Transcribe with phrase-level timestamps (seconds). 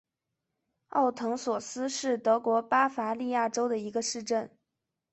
[0.87, 4.49] 奥滕索斯是德国巴伐利亚州的一个市镇。